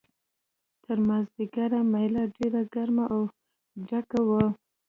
[0.83, 3.21] تر مازیګره مېله ډېره ګرمه او
[3.87, 4.43] ډکه وه.